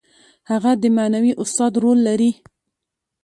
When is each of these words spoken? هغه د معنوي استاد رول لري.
هغه 0.51 0.71
د 0.81 0.83
معنوي 0.97 1.33
استاد 1.43 1.73
رول 1.83 1.99
لري. 2.07 2.31